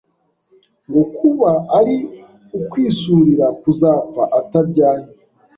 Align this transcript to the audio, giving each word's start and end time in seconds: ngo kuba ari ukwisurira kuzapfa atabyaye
ngo 0.87 1.01
kuba 1.17 1.51
ari 1.77 1.95
ukwisurira 2.57 3.47
kuzapfa 3.61 4.23
atabyaye 4.39 5.07